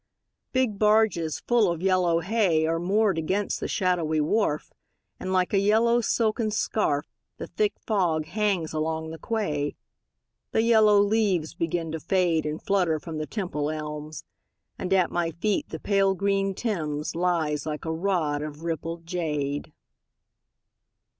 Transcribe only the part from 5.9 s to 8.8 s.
silken scarf, The thick fog hangs